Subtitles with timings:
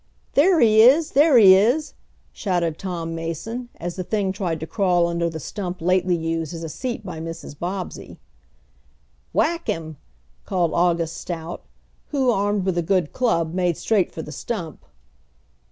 [0.33, 1.11] "There he is!
[1.11, 1.93] There he is!"
[2.33, 6.63] shouted Tom Mason, as the thing tried to crawl under the stump lately used as
[6.63, 7.55] a seat by Mrs.
[7.59, 8.17] Bobbsey.
[9.31, 9.97] "Whack him!"
[10.43, 11.61] called August Stout,
[12.07, 14.85] who, armed with a good club, made straight for the stump.